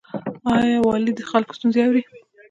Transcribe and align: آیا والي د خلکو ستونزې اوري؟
آیا 0.55 0.77
والي 0.87 1.11
د 1.15 1.21
خلکو 1.31 1.51
ستونزې 1.57 1.79
اوري؟ 1.85 2.03